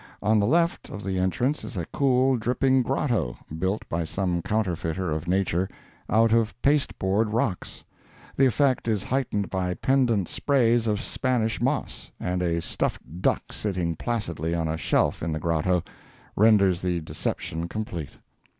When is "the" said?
0.39-0.47, 1.03-1.19, 8.35-8.47, 15.33-15.39, 16.81-16.99